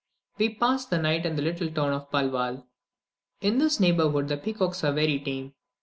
[0.39, 2.65] We passed the night in the little town of Palwal.
[3.39, 5.53] In this neighbourhood, the peacocks are very tame.